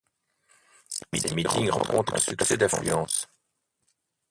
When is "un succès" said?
2.15-2.57